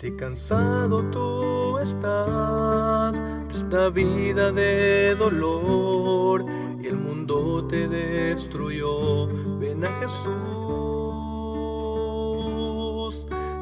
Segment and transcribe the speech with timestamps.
[0.00, 6.42] Si cansado tú estás de esta vida de dolor
[6.80, 9.26] y el mundo te destruyó,
[9.58, 10.16] ven a Jesús.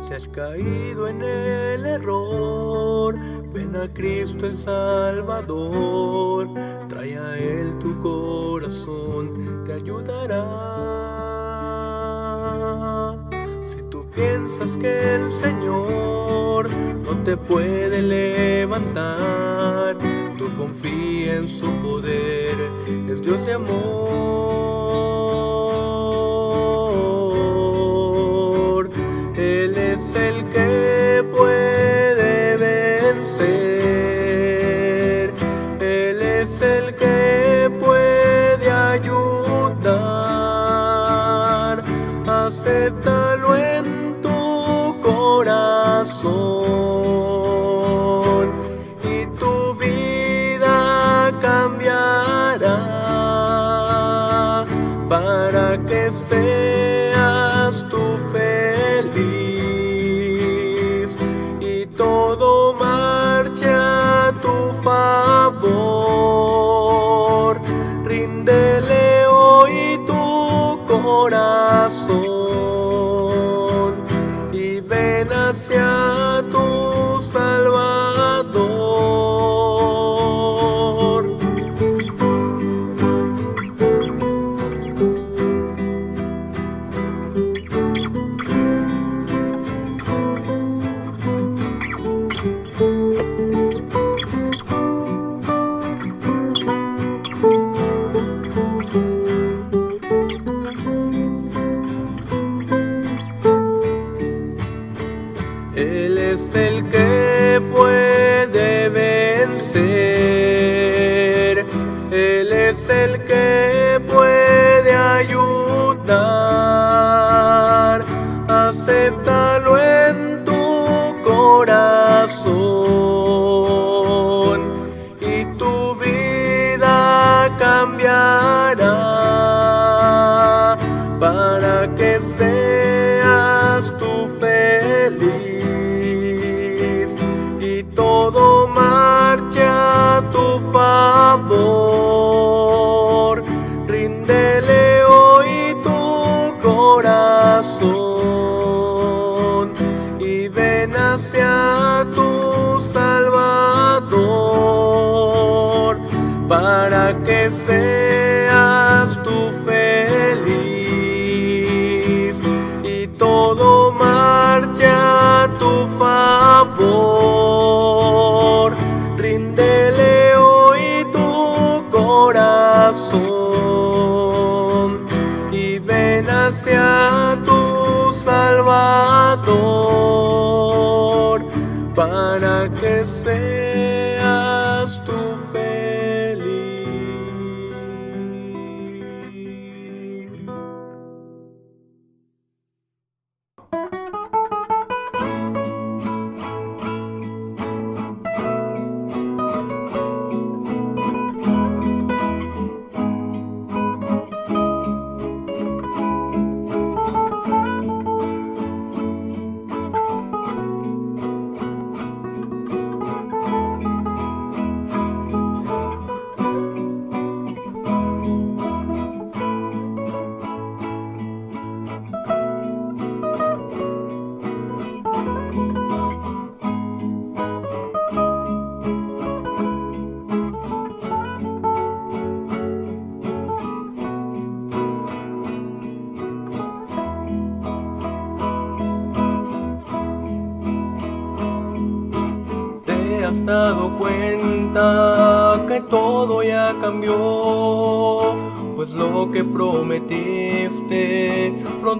[0.01, 3.16] Si has caído en el error,
[3.52, 6.51] ven a Cristo el Salvador.
[6.88, 11.17] Trae a Él tu corazón, te ayudará.
[14.18, 16.68] Piensas que el Señor
[17.04, 19.96] no te puede levantar,
[20.36, 22.56] tú confía en su poder,
[23.09, 23.98] es Dios de amor.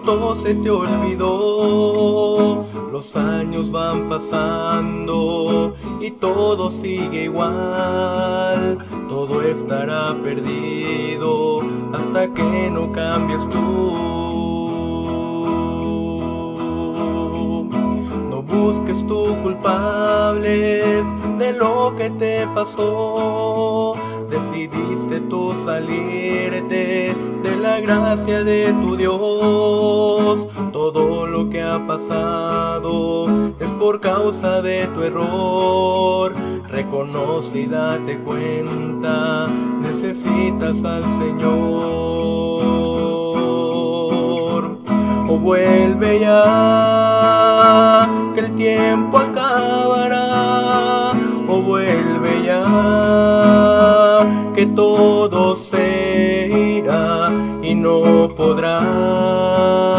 [0.09, 2.65] Pronto se te olvidó.
[2.91, 8.79] Los años van pasando y todo sigue igual.
[9.09, 11.61] Todo estará perdido
[11.93, 13.93] hasta que no cambies tú.
[18.31, 21.05] No busques tu culpables
[21.39, 23.78] de lo que te pasó.
[24.67, 27.15] Decidiste tú salirte
[27.45, 30.49] de la gracia de tu Dios.
[30.73, 33.27] Todo lo que ha pasado
[33.61, 36.35] es por causa de tu error.
[36.69, 39.47] Reconoce y date cuenta,
[39.81, 41.49] necesitas al Señor.
[45.29, 51.13] O vuelve ya, que el tiempo acabará.
[51.49, 53.38] O vuelve ya,
[54.59, 57.31] que todo se irá
[57.63, 59.98] y no podrás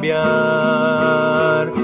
[0.00, 1.79] cambiar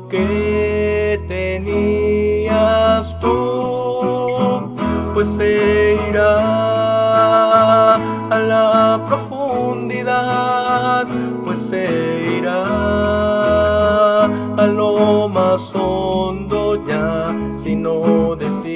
[0.00, 4.72] que tenías tú,
[5.12, 11.06] pues se irá a la profundidad,
[11.44, 18.72] pues se irá a lo más hondo ya, si no decides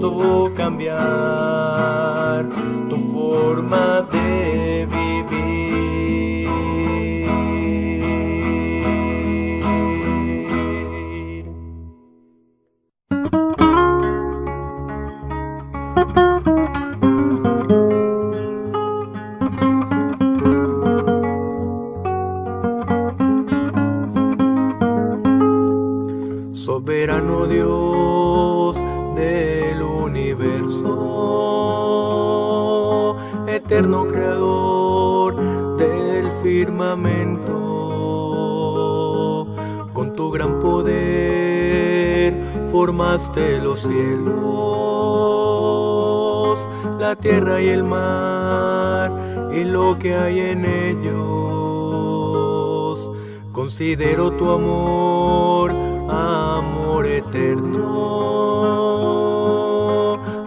[0.00, 2.48] tú cambiar
[2.88, 4.47] tu forma de
[42.88, 44.32] formaste los cielos,
[46.98, 49.12] la tierra y el mar
[49.52, 51.18] y lo que hay en ellos.
[53.52, 55.70] Considero tu amor,
[56.08, 57.84] amor eterno,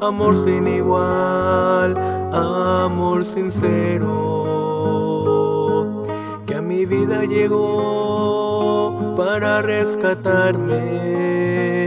[0.02, 1.96] amor sin igual,
[2.34, 4.10] amor sincero,
[6.48, 11.81] que a mi vida llegó para rescatarme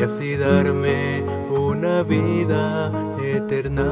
[0.00, 2.90] y así darme una vida
[3.22, 3.84] eterna.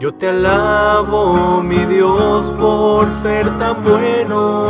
[0.00, 4.64] Yo te alabo, mi Dios, por ser tan bueno.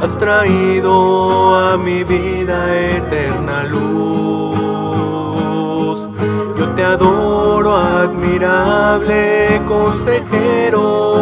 [0.00, 4.58] Has traído a mi vida eterna luz.
[6.58, 11.12] Yo te adoro, admirable consejero.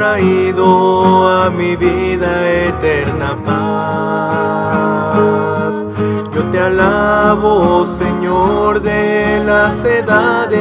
[0.00, 4.54] Traído a mi vida eterna paz.
[6.34, 10.56] Yo te alabo, Señor de las edades,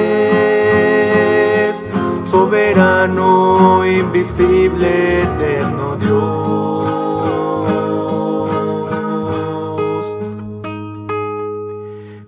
[2.29, 6.89] soberano, invisible, eterno Dios.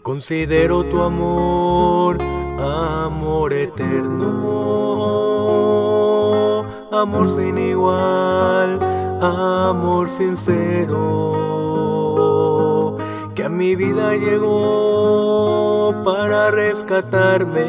[0.02, 2.18] Considero tu amor,
[2.58, 4.62] amor eterno,
[6.92, 8.80] amor sin igual,
[9.22, 10.98] amor sincero,
[13.34, 17.62] que a mi vida llegó para rescatarme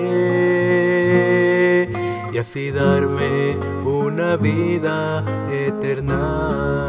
[2.32, 6.88] y así darme una vida eterna.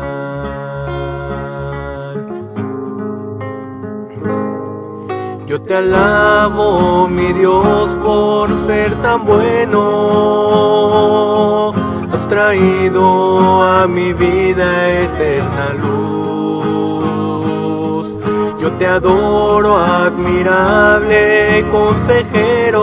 [5.45, 10.63] Yo te alabo, mi Dios, por ser tan bueno.
[12.33, 16.87] Traído a mi vida eterna luz.
[18.59, 22.81] Yo te adoro, admirable consejero.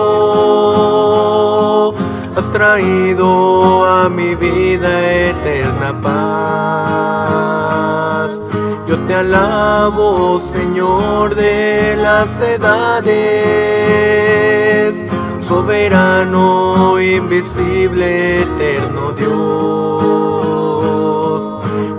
[2.36, 4.90] Has traído a mi vida
[5.30, 7.10] eterna paz.
[8.86, 13.10] Yo te alabo, Señor de las edades,
[15.48, 19.40] soberano, invisible, eterno Dios.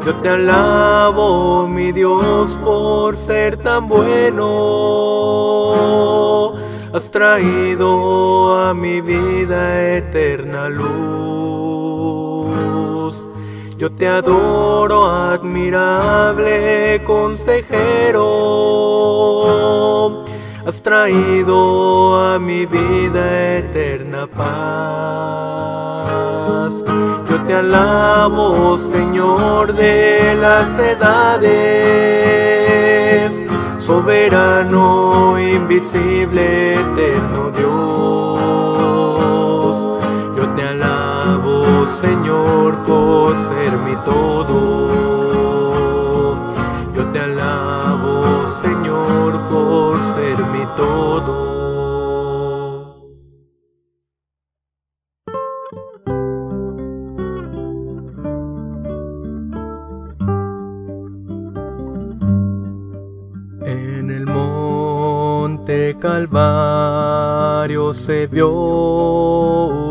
[0.05, 4.43] Yo te alabo, mi Dios, por ser tan bueno.
[6.93, 10.91] Has traído a mi vida eterna luz.
[13.77, 18.21] Yo te adoro, admirable consejero.
[20.63, 24.45] Has traído a mi vida eterna paz.
[27.27, 31.41] Yo te alabo, Señor de las edades,
[33.79, 37.71] soberano, invisible, eterno Dios.
[40.37, 44.90] Yo te alabo, Señor, por ser mi todo.
[66.01, 68.51] Calvario se vio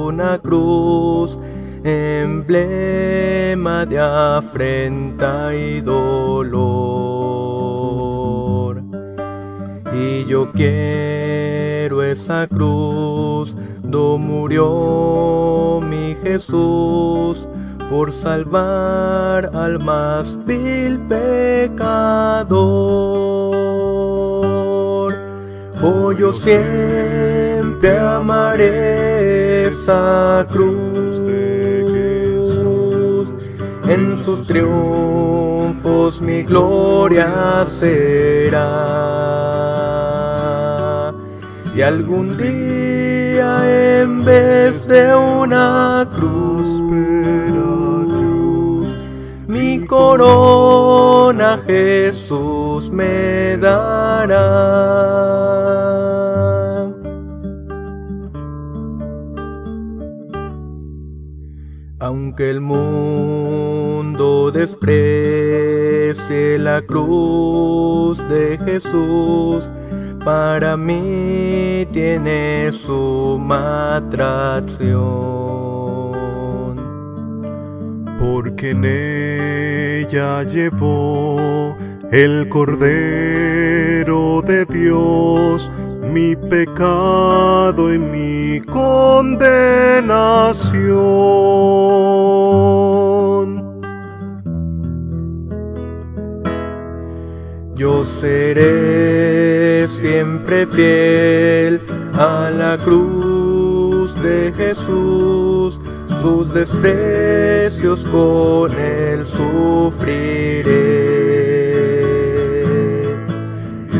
[0.06, 1.38] una cruz,
[1.84, 2.66] emblema
[3.86, 6.50] de afrenta y dolor.
[9.94, 17.48] Y yo quiero esa cruz, do murió mi Jesús
[17.88, 22.50] por salvar al más vil pecador.
[25.82, 31.86] Oh, yo siempre amaré esa cruz de
[32.42, 33.28] Jesús.
[33.88, 38.60] En sus triunfos mi gloria será.
[41.74, 46.68] Y algún día en vez de una cruz,
[49.90, 54.46] corona Jesús me dará.
[61.98, 64.86] Aunque el mundo desprecie
[66.58, 69.72] la cruz de Jesús,
[70.24, 75.89] para mí tiene suma atracción
[78.60, 81.74] porque en ella llevó
[82.12, 85.70] el Cordero de Dios
[86.12, 89.40] mi pecado y mi condenación.
[97.76, 101.80] Yo seré siempre fiel
[102.12, 105.79] a la cruz de Jesús
[106.20, 110.60] tus desprecios con él sufriré.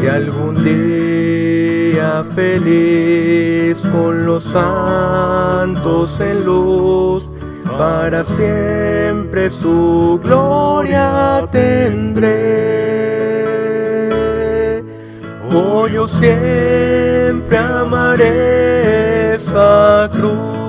[0.02, 7.30] Y algún día feliz con los santos en luz,
[7.78, 12.30] para siempre su gloria tendré.
[15.52, 20.59] Oh, yo siempre amaré esa cruz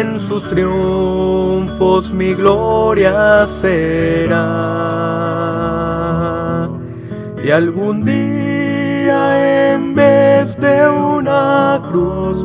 [0.00, 4.38] en sus triunfos mi gloria será.
[7.44, 12.44] Y algún día en vez de una cruz,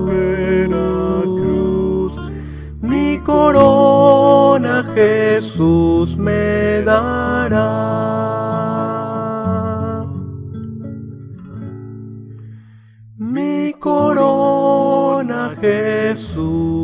[1.24, 2.32] cruz,
[2.82, 7.96] mi corona Jesús me dará.
[13.18, 16.75] Mi corona Jesús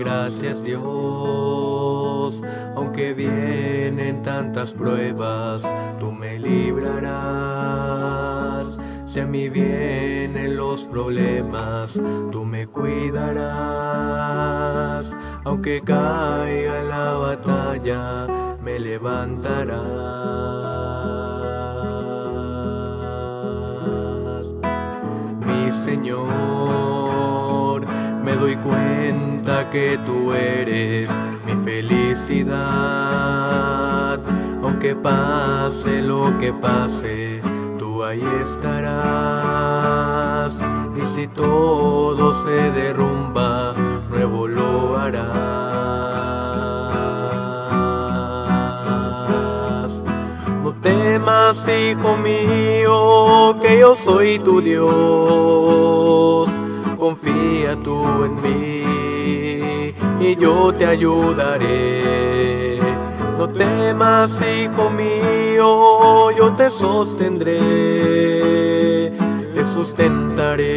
[0.00, 0.82] Gracias Dios,
[2.74, 5.60] aunque vienen tantas pruebas,
[5.98, 7.18] tú me librarás.
[9.04, 12.00] Si a mí vienen los problemas,
[12.32, 13.44] tú me cuidarás.
[15.44, 18.26] Aunque caiga la batalla,
[18.64, 19.84] me levantarás.
[25.46, 26.24] Mi Señor,
[28.24, 28.89] me doy cuenta
[29.68, 31.10] que tú eres
[31.44, 32.58] mi felicidad.
[34.62, 37.40] Aunque pase lo que pase,
[37.78, 38.94] tú ahí estarás.
[40.96, 43.74] Y si todo se derrumba,
[44.08, 45.30] nuevo lo harás.
[50.62, 56.48] No temas, hijo mío, que yo soy tu Dios.
[56.98, 59.19] Confía tú en mí
[60.20, 62.78] y yo te ayudaré.
[63.38, 67.58] No temas, hijo mío, yo te sostendré,
[69.54, 70.76] te sustentaré,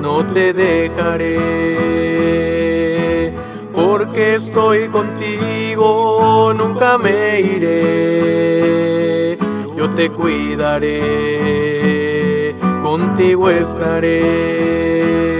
[0.00, 1.34] no te dejaré,
[3.74, 9.36] porque estoy contigo, nunca me iré,
[9.76, 10.94] yo te cuidaré,
[12.84, 15.37] contigo estaré,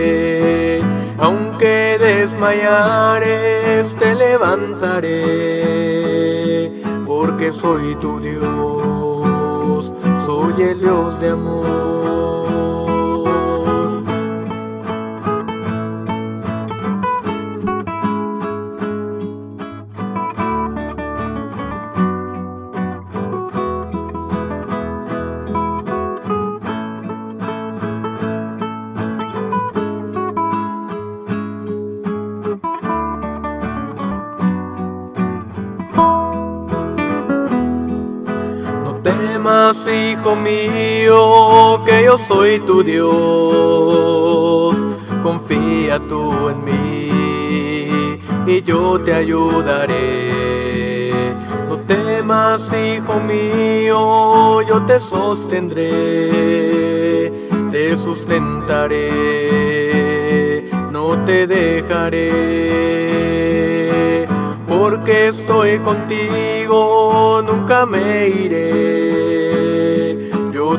[1.68, 5.12] aunque desmayares te levantaré,
[7.06, 9.92] porque soy tu Dios,
[10.26, 12.87] soy el Dios de amor.
[40.18, 44.76] Hijo mío, que yo soy tu Dios.
[45.22, 50.32] Confía tú en mí y yo te ayudaré.
[51.68, 55.82] No temas, hijo mío, yo te sostendré,
[57.70, 59.10] te sustentaré,
[60.90, 62.88] no te dejaré
[64.88, 69.07] porque estoy contigo, nunca me iré.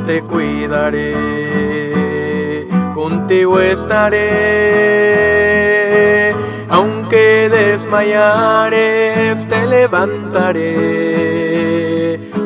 [0.10, 1.13] Te cuidaré,
[2.95, 4.17] contigo estaré.
[6.67, 10.58] Aunque desmayares, te levantaré,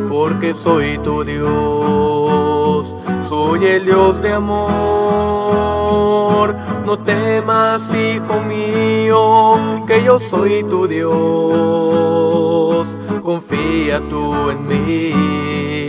[0.10, 2.94] porque soy tu Dios,
[3.30, 4.74] soy el Dios de amor.
[6.86, 9.54] No temas, hijo mío,
[9.88, 11.14] que yo soy tu Dios.
[13.24, 15.83] Confía tú en mí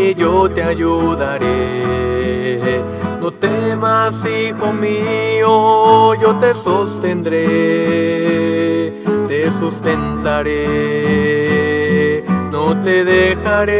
[0.00, 1.80] y yo te ayudaré.
[3.20, 7.42] No temas, hijo mío, yo te sostendré,
[9.28, 10.54] te sustentaré,
[12.50, 13.76] no te dejaré,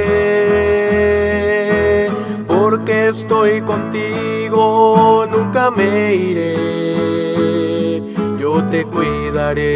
[2.46, 8.02] porque estoy contigo, nunca me iré.
[8.38, 9.70] Yo te cuidaré,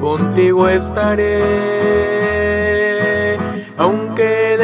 [0.00, 1.42] contigo estaré,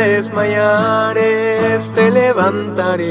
[0.01, 3.05] desmayares te levantaré,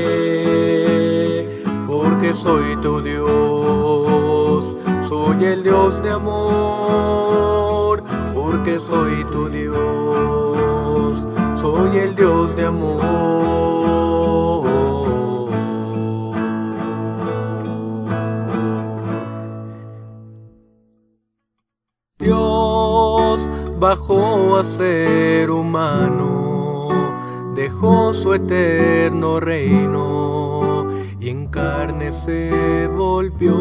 [1.88, 4.74] porque soy tu Dios,
[5.08, 11.28] soy el Dios de amor, porque soy tu Dios,
[11.62, 13.10] soy el Dios de amor.
[22.18, 23.48] Dios
[23.80, 26.39] bajó a ser humano,
[27.80, 30.84] su eterno reino
[31.18, 33.56] y en carne se volvió.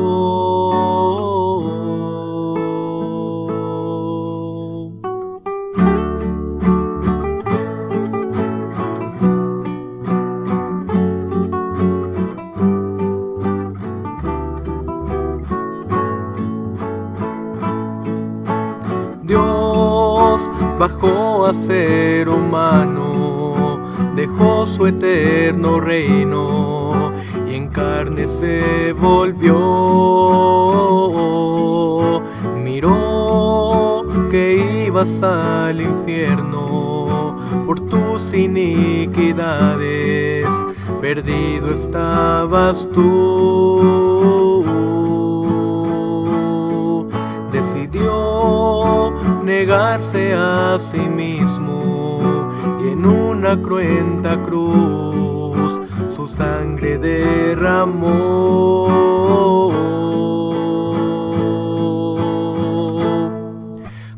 [20.78, 22.97] Bajó a ser humano,
[24.18, 27.12] dejó su eterno reino
[27.48, 29.54] y en carne se volvió.
[32.56, 40.48] Miró que ibas al infierno por tus iniquidades,
[41.00, 44.64] perdido estabas tú.
[47.52, 49.12] Decidió
[49.44, 51.77] negarse a sí mismo
[53.48, 55.80] una cruenta cruz
[56.14, 58.88] su sangre derramó.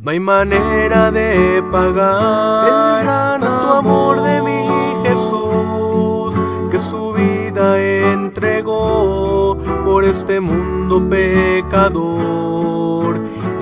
[0.02, 4.66] No hay manera de pagar tanto amor de mi
[5.08, 6.34] Jesús
[6.72, 7.78] que su vida
[8.12, 12.10] entregó por este mundo pecador.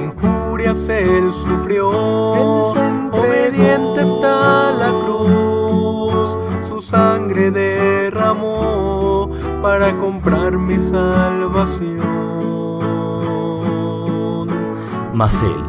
[0.01, 1.91] Injurias él sufrió,
[3.13, 5.28] obediente está la cruz,
[6.89, 11.99] sangre derramó para comprar mi salvación.
[15.13, 15.65] Mas él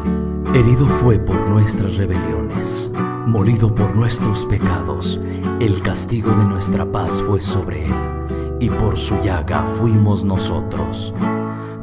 [0.54, 2.90] Herido fue por nuestras rebeliones,
[3.26, 5.20] molido por nuestros pecados,
[5.60, 7.94] el castigo de nuestra paz fue sobre él,
[8.58, 11.12] y por su llaga fuimos nosotros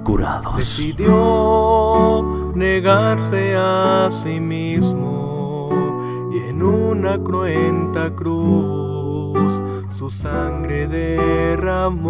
[0.04, 0.56] curados.
[0.56, 5.70] Decidió negarse a sí mismo
[6.34, 8.97] y en una cruenta cruz
[10.10, 12.08] su sangre derramó.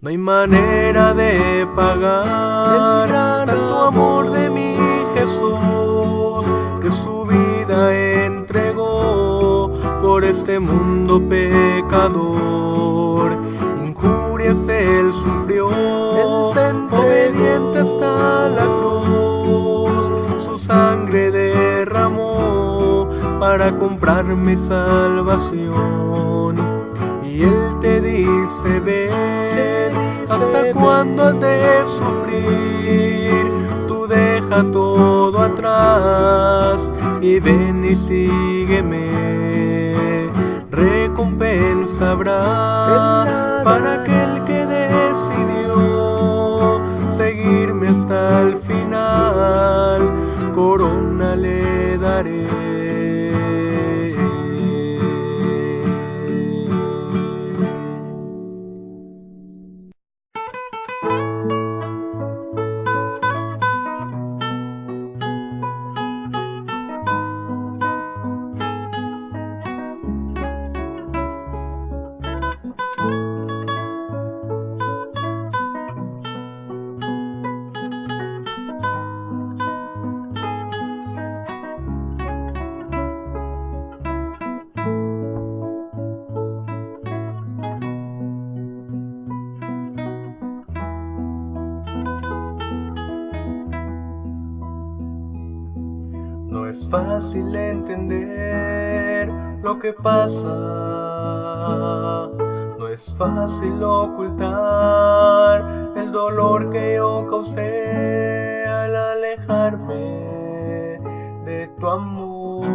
[0.00, 4.76] No hay manera de pagar tanto amor de mi
[5.14, 6.46] Jesús
[6.80, 7.92] que su vida
[8.24, 13.32] entregó por este mundo pecador.
[13.84, 15.66] Injurias él sufrió,
[16.92, 19.31] obediente hasta la cruz,
[23.52, 26.54] para comprar mi salvación.
[27.22, 29.92] Y él te dice, ven
[30.26, 33.44] ¿Hasta cuándo has de sufrir?
[33.86, 36.80] Tú deja todo atrás
[37.20, 39.10] y ven y sígueme.
[40.70, 46.80] Recompensa habrá para aquel que decidió
[47.14, 50.10] seguirme hasta el final.
[50.54, 52.71] Corona le daré.
[97.32, 102.28] Fácil entender lo que pasa.
[102.78, 105.64] No es fácil ocultar
[105.96, 111.00] el dolor que yo causé al alejarme
[111.46, 112.68] de tu amor,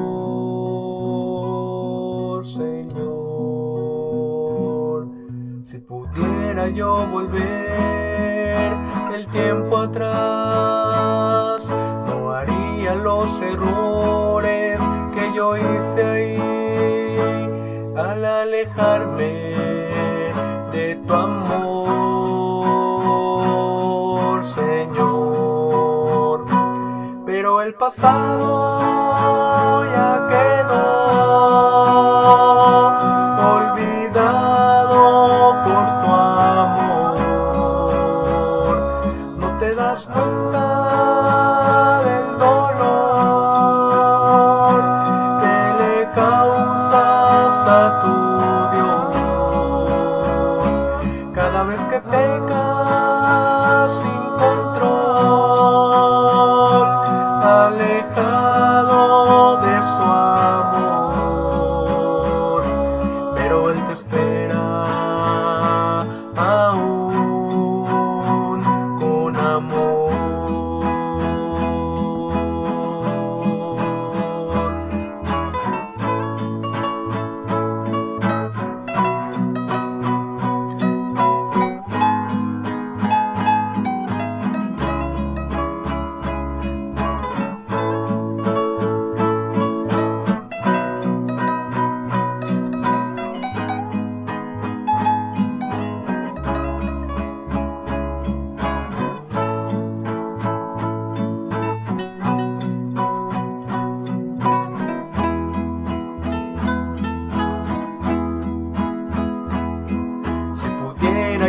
[2.43, 2.97] Señor.
[5.65, 8.75] Si pudiera yo volver
[9.13, 10.67] el tiempo atrás,
[12.95, 13.76] los errores
[18.57, 19.53] alejarme
[20.71, 21.53] de tu amor,
[24.43, 26.45] Señor.
[27.25, 30.56] Pero el pasado ya quedó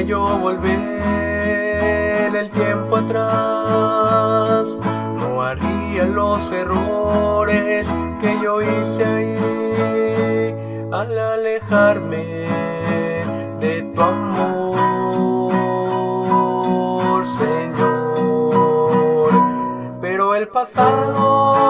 [0.08, 4.76] yo volver el tiempo atrás,
[5.18, 7.86] no haría los errores
[8.18, 9.36] que yo hice ahí
[10.90, 12.46] al alejarme
[13.60, 15.52] de tu amor,
[17.26, 19.30] Señor.
[20.00, 21.67] Pero el pasado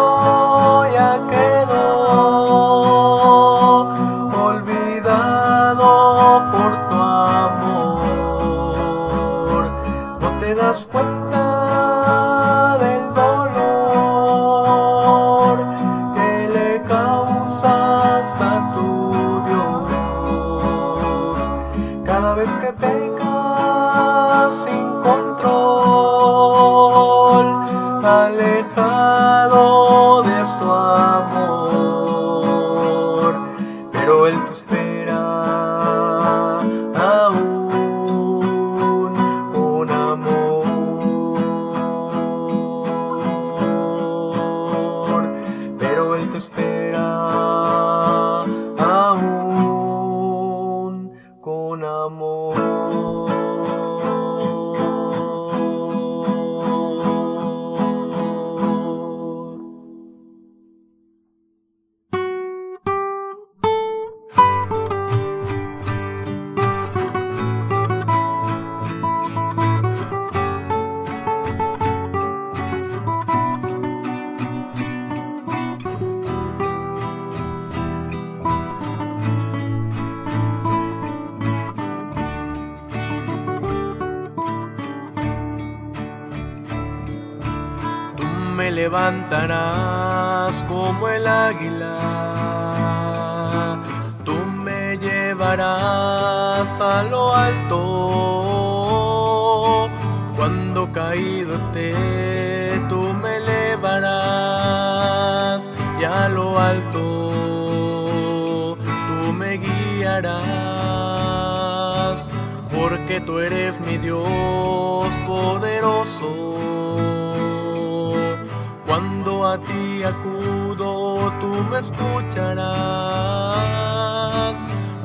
[119.45, 122.67] A ti acudo, tú me escucharás.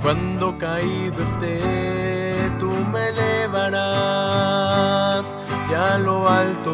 [0.02, 3.76] Cuando caído esté, tú me elevarás.
[5.70, 6.72] Y a lo alto,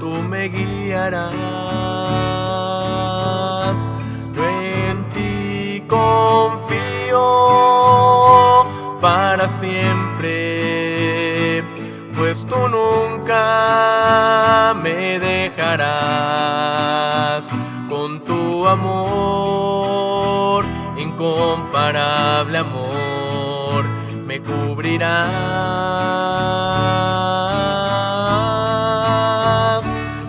[0.00, 1.32] tú me guiarás.
[4.34, 7.22] Yo en ti confío
[9.00, 9.91] para siempre,
[12.52, 13.44] tú nunca
[14.82, 16.28] me dejarás
[17.88, 20.64] con tu amor,
[20.98, 23.84] incomparable amor,
[24.26, 25.22] me cubrirás.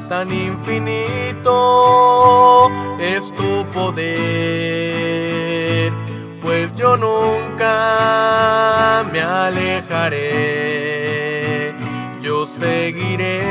[0.07, 1.51] Tan infinito
[2.99, 4.03] es tu poder,
[6.41, 7.73] pues yo nunca
[9.11, 11.12] me alejaré.
[12.63, 13.43] Seguiré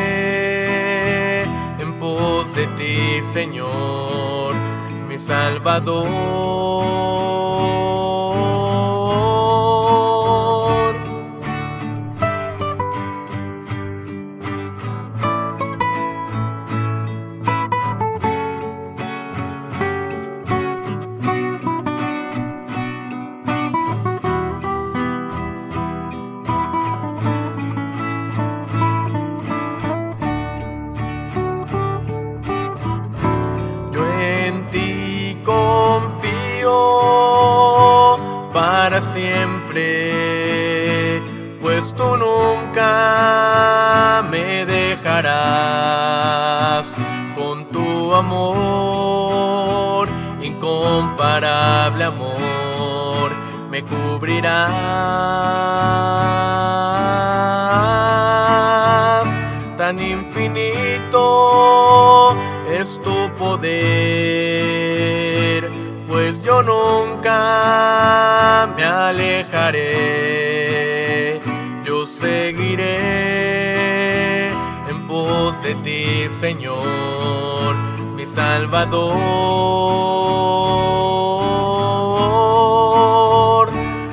[1.43, 4.55] en pos de ti, Señor,
[5.07, 6.09] mi Salvador.
[78.93, 79.33] Salvador.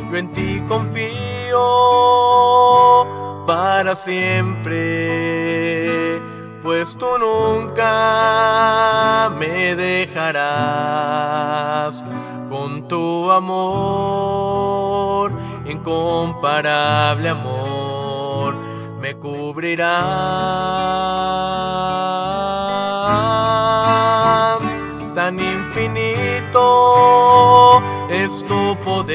[0.09, 1.05] Yo en ti confío
[3.45, 4.71] para siempre,
[6.63, 10.43] pues tú nunca me dejarás
[12.49, 15.33] con tu amor,
[15.65, 18.55] incomparable amor
[18.99, 19.89] me cubrirá.
[25.29, 26.63] Tan infinito
[28.09, 29.13] es tu poder,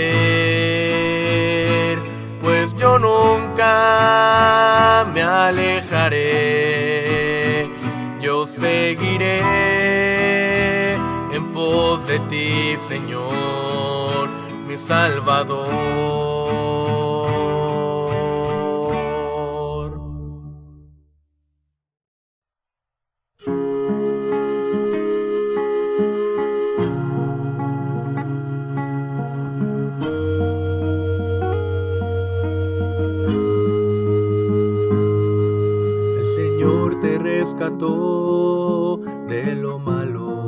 [2.40, 6.20] pues yo nunca me alejaré,
[8.20, 9.40] yo seguiré
[11.32, 14.28] en pos de ti, Señor,
[14.68, 16.14] mi Salvador.
[39.28, 40.44] De lo malo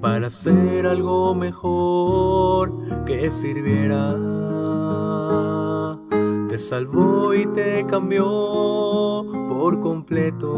[0.00, 2.72] para hacer algo mejor
[3.04, 4.16] que sirviera.
[6.48, 10.50] Te salvó y te cambió por completo.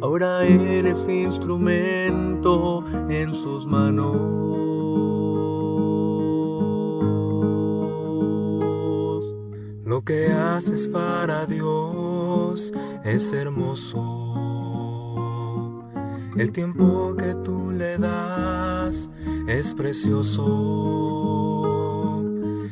[0.00, 4.16] Ahora eres instrumento en sus manos.
[9.84, 12.01] Lo que haces para Dios
[13.04, 14.00] es hermoso.
[16.36, 19.10] El tiempo que tú le das
[19.46, 20.42] es precioso.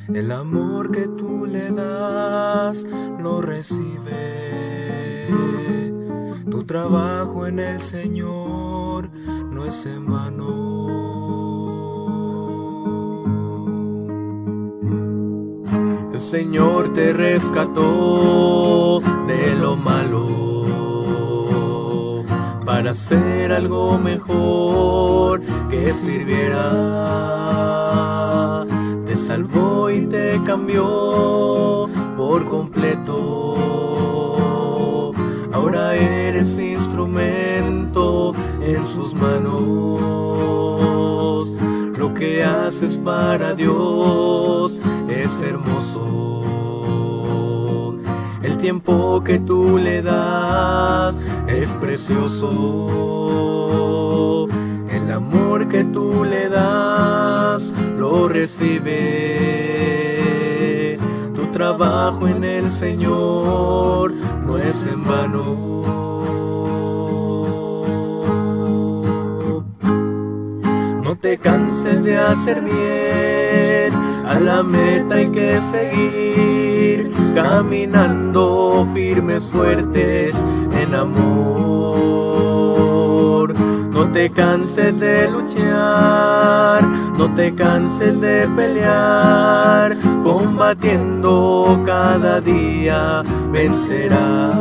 [0.08, 2.86] El amor que tú le das
[3.18, 5.28] lo recibe.
[6.50, 10.79] Tu trabajo en el Señor no es en vano.
[16.30, 20.28] Señor te rescató de lo malo
[22.64, 26.70] para hacer algo mejor que sirviera.
[29.06, 33.56] Te salvó y te cambió por completo.
[35.52, 39.98] Ahora eres instrumento en sus manos.
[41.98, 44.49] Lo que haces para Dios
[48.42, 52.48] El tiempo que tú le das es precioso.
[54.90, 58.96] El amor que tú le das lo recibe.
[61.34, 64.12] Tu trabajo en el Señor
[64.46, 65.70] no es en vano.
[71.02, 80.44] No te canses de hacer bien a la meta hay que seguir, caminando firmes, fuertes
[80.80, 81.50] en amor.
[83.90, 86.84] No te canses de luchar,
[87.18, 94.61] no te canses de pelear, combatiendo cada día vencerás.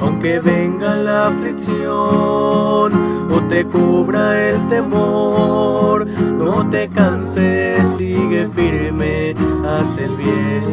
[0.00, 3.21] Aunque venga la aflicción
[3.52, 9.34] te cubra el temor, no te canses, sigue firme,
[9.66, 10.72] haz el bien.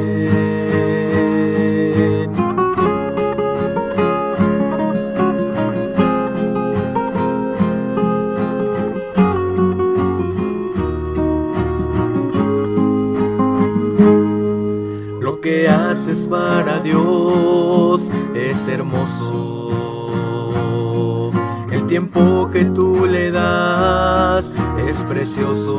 [15.19, 19.58] Lo que haces para Dios es hermoso.
[21.89, 25.75] El tiempo que tú le das es precioso.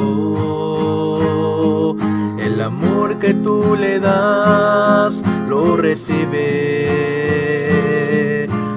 [2.37, 6.89] El amor que tú le das lo recibe.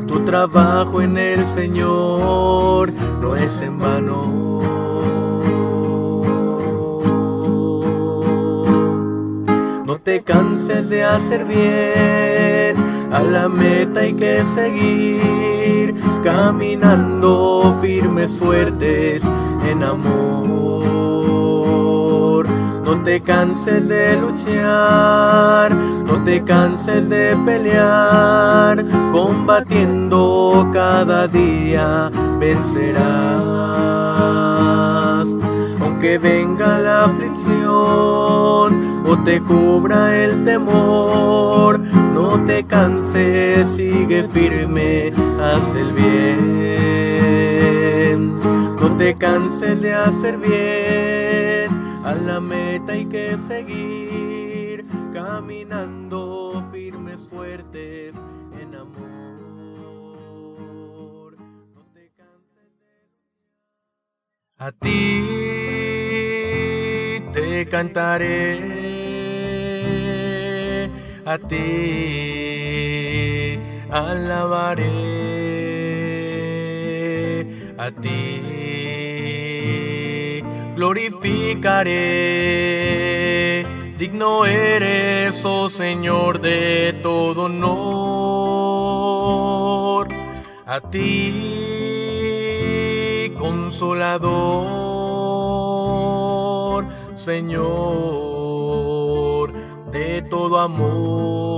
[0.05, 4.61] Tu trabajo en el Señor no es en vano.
[9.88, 12.75] No te canses de hacer bien,
[13.11, 15.19] a la meta hay que seguir,
[16.24, 19.30] caminando firmes, fuertes
[19.69, 20.13] en amor.
[22.86, 32.09] No te canses de luchar, no te canses de pelear, combatiendo cada día
[32.39, 33.34] vencerás.
[35.82, 37.63] Aunque venga la aflicción,
[39.05, 45.11] o te cubra el temor, no te canses, sigue firme,
[45.43, 46.63] haz el bien.
[48.39, 51.69] No te canses de hacer bien,
[52.05, 58.15] a la meta hay que seguir, caminando firmes, fuertes
[58.61, 59.23] en amor.
[64.57, 65.23] A ti
[67.33, 68.59] te cantaré,
[71.25, 72.62] a ti
[73.93, 74.89] alabaré,
[77.77, 78.43] a ti
[80.75, 81.93] glorificaré.
[83.97, 87.73] Digno eres, oh Señor, de todo honor.
[90.65, 91.31] A ti,
[93.37, 94.33] consolador,
[97.15, 98.33] Señor,
[99.91, 101.53] de todo amor.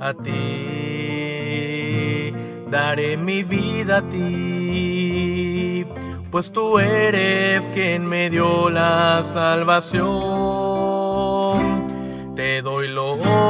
[0.00, 0.32] A ti,
[2.70, 4.78] daré mi vida a ti
[6.30, 10.06] pues tú eres quien me dio la salvación.
[12.36, 13.48] Te doy honor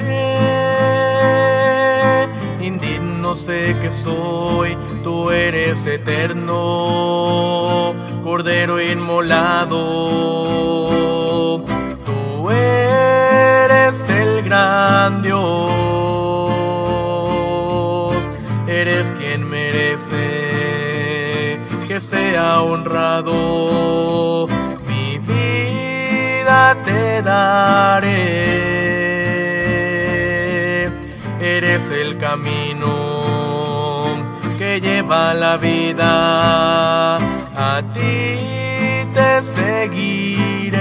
[2.61, 6.55] indigno sé que soy, tú eres eterno,
[8.31, 9.74] Cordero inmolado.
[12.05, 15.39] Tú eres el gran Dios
[18.66, 21.59] eres quien merece
[21.89, 24.47] que sea honrado.
[24.87, 28.11] Mi vida te daré.
[31.41, 32.93] Eres el camino
[34.59, 37.38] que lleva la vida.
[39.43, 40.78] Seguiré.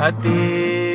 [0.00, 0.90] A ti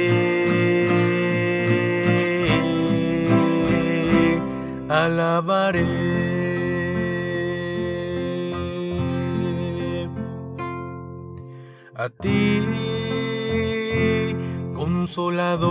[4.90, 5.86] alabaré.
[11.98, 12.62] A ti,
[14.74, 15.62] consolador,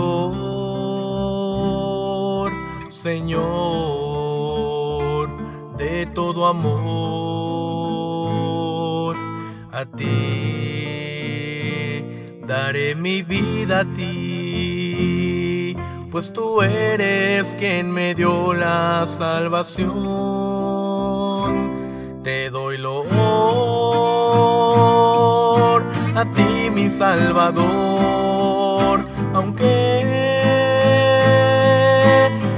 [2.89, 3.35] Señor,
[5.77, 7.54] de todo amor,
[9.75, 10.15] a ti.
[12.47, 14.55] Daré mi vida a ti
[16.15, 19.91] pues tú eres quien me dio la salvación.
[22.23, 23.03] Te doy lo
[26.15, 27.65] a ti, mi Salvador,
[29.33, 30.01] aunque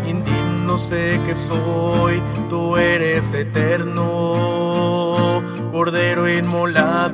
[0.05, 5.06] indigno sé que soy, tú eres eterno,
[5.77, 7.13] Cordero inmolado.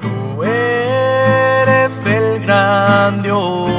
[0.00, 3.70] Tú eres el gran Dios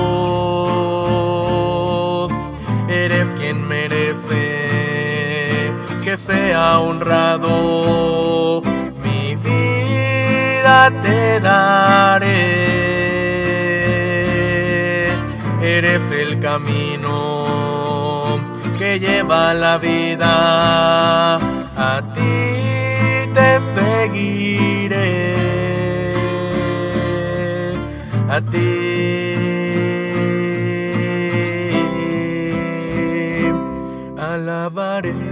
[6.03, 8.61] que sea honrado.
[9.03, 12.35] Mi vida te daré.
[15.63, 18.37] Eres el camino
[18.77, 21.39] que lleva la vida.
[24.15, 25.35] Seguiré.
[28.29, 28.71] A ti.
[34.17, 35.24] alabaré.